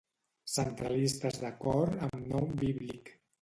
Centralistes 0.53 1.37
de 1.43 1.51
cor 1.67 1.93
amb 2.09 2.27
nom 2.33 2.57
bíblic. 2.65 3.15